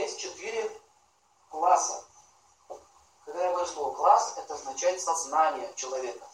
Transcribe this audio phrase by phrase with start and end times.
[0.00, 0.70] есть четыре
[1.50, 2.04] класса.
[3.24, 6.26] Когда я говорю слово класс, это означает сознание человека.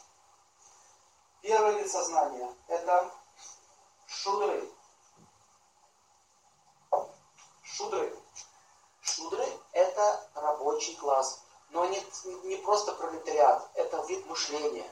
[1.41, 3.10] Первый вид сознания– это
[4.06, 4.68] шудры.
[7.62, 8.16] Шудры.
[9.01, 11.41] Шудры– это рабочий класс.
[11.71, 12.05] Но не,
[12.45, 14.89] не просто пролетариат, это вид мышления.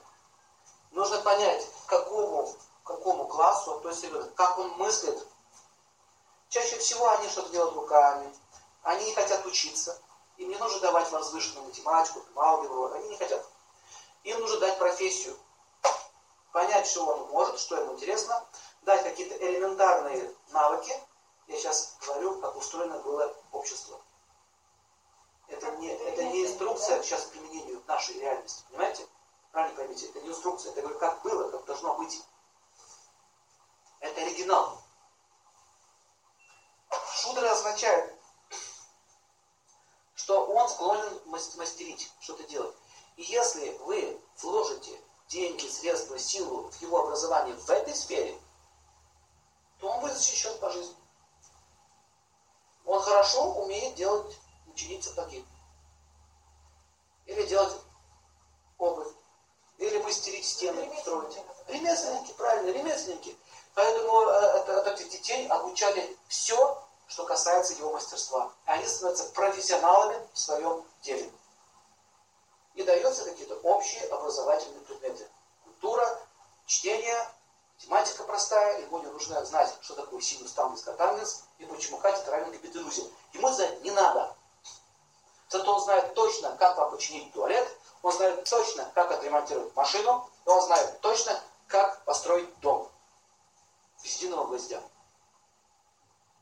[0.93, 2.53] Нужно понять, какому,
[2.85, 5.27] какому классу относится ребенок, как он мыслит.
[6.49, 8.35] Чаще всего они что-то делают руками,
[8.83, 10.01] они не хотят учиться,
[10.37, 13.47] им не нужно давать возвышенную математику, алгебру, они не хотят.
[14.25, 15.37] Им нужно дать профессию,
[16.53, 18.47] понять, что он может, что ему интересно,
[18.83, 20.93] дать какие-то элементарные навыки.
[21.47, 24.01] Я сейчас говорю, как устроено было общество.
[25.49, 29.07] Это не, это не инструкция сейчас к применению нашей реальности, понимаете?
[29.51, 32.23] Правильно поймите, это не инструкция, это как было, как должно быть.
[33.99, 34.81] Это оригинал.
[37.15, 38.20] Шудра означает,
[40.31, 41.21] что он склонен
[41.57, 42.73] мастерить, что-то делать.
[43.17, 48.39] И если вы вложите деньги, средства, силу в его образование в этой сфере,
[49.81, 50.95] то он будет защищен по жизни.
[52.87, 55.45] Он хорошо умеет делать учениц сапоги.
[57.27, 57.75] Или делать
[58.79, 59.13] обувь.
[59.79, 61.39] Или мастерить стены, строить.
[61.67, 63.37] Ремесленники, правильно, ремесленники.
[63.75, 68.53] Поэтому э, этих детей обучали все, что касается его мастерства.
[68.71, 71.29] Они становятся профессионалами в своем деле.
[72.75, 75.29] И даются какие-то общие образовательные предметы.
[75.65, 76.21] Культура,
[76.67, 77.17] чтение,
[77.79, 82.53] тематика простая, ему не нужно знать, что такое синус, тамус, катангенс и почему катетра равен
[82.53, 83.11] гипотенузе.
[83.33, 84.37] Ему знать не надо.
[85.49, 87.69] Зато он знает точно, как вам починить туалет,
[88.05, 92.89] он знает точно, как отремонтировать машину, и он знает точно, как построить дом.
[94.05, 94.81] Без единого гвоздя.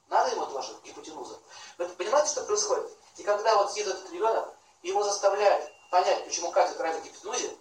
[0.09, 1.39] Надо ему тоже гипотенуза.
[1.79, 2.91] Вы понимаете, что происходит?
[3.17, 4.49] И когда вот сидит этот ребенок,
[4.83, 7.57] его заставляют понять, почему катет равен гипотенузе,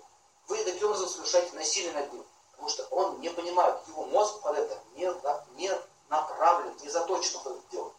[0.48, 2.26] вы таким образом совершаете насилие над ним.
[2.52, 5.08] Потому что он не понимает, его мозг под это не,
[5.56, 5.72] не
[6.10, 7.94] направлен, не заточен под это дело.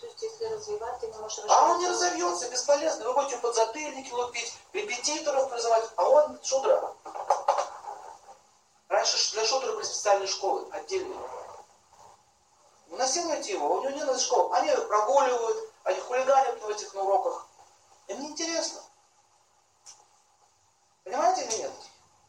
[0.00, 3.04] То есть, если развивать, ты не можешь А он не разовьется, бесполезно.
[3.06, 6.92] Вы будете подзатыльники лупить, репетиторов призывать, а он шудра.
[8.88, 11.18] Раньше для шудра были специальные школы, отдельные.
[13.14, 14.56] Насилуете его, у него нет школы.
[14.56, 17.46] Они прогуливают, они хулиганят на этих на уроках.
[18.08, 18.82] Им не интересно.
[21.04, 21.72] Понимаете или нет?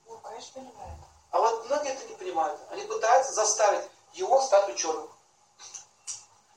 [0.05, 0.97] Ну, конечно, понимаю.
[1.31, 2.61] А вот многие это не понимают.
[2.69, 5.09] Они пытаются заставить его стать ученым.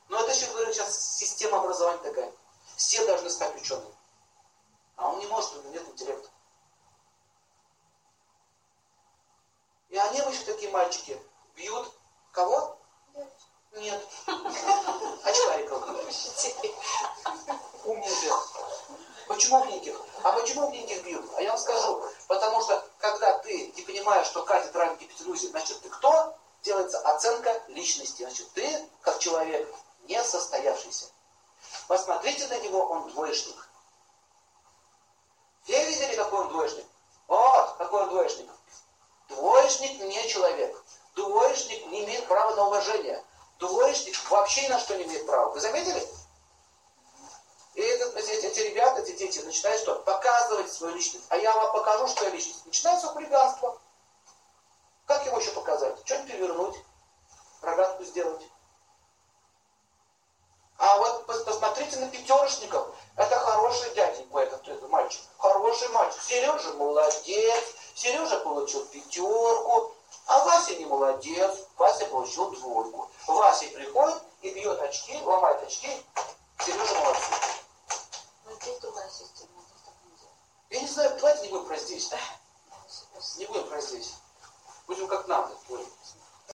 [0.09, 2.31] Но это еще, говорю, сейчас система образования такая.
[2.77, 3.95] Все должны стать учеными.
[4.97, 6.29] А он не может, у него нет интеллекта.
[9.89, 11.19] И они обычно такие мальчики
[11.55, 11.91] бьют
[12.33, 12.78] кого?
[13.79, 14.09] Нет.
[15.25, 15.83] Очкариков.
[17.85, 18.49] Умненьких.
[19.29, 20.01] Почему умненьких?
[20.25, 21.25] А почему умненьких бьют?
[21.37, 22.03] А я вам скажу.
[22.27, 26.35] Потому что, когда ты не понимаешь, что катет равен гипотенузе, значит, ты кто?
[26.63, 28.23] Делается оценка личности.
[28.23, 29.73] Значит, ты, как человек,
[30.05, 31.07] не состоявшийся.
[31.87, 33.69] Посмотрите на него, он двоечник.
[35.65, 36.87] Все видели, какой он двоечник?
[37.29, 38.51] Вот, какой он двоечник.
[39.29, 40.83] Двоечник не человек.
[41.15, 43.23] Двоечник не имеет права на уважение.
[43.59, 45.51] Двоечник вообще ни на что не имеет права.
[45.51, 46.07] Вы заметили?
[47.75, 49.97] И этот, эти, эти ребята, эти дети начинают что?
[50.01, 51.27] Показывать свою личность.
[51.29, 52.67] А я вам покажу, что я личность.
[52.67, 53.81] Начинается хулиганство.
[55.07, 55.97] Как его еще показать?
[56.05, 56.77] Что-нибудь перевернуть,
[57.63, 58.43] рогатку сделать.
[60.77, 62.88] А вот посмотрите на пятерочников.
[72.09, 73.11] Получил двойку.
[73.27, 75.89] Вася приходит и бьет очки, ломает очки.
[76.65, 77.23] Сережа молодец.
[78.45, 80.29] Но здесь другая система, здесь так нельзя.
[80.71, 82.11] Я не знаю, давайте не будем про здесь.
[83.37, 84.15] Не будем про здесь.
[84.87, 85.55] Будем как надо.
[85.69, 85.87] Ой,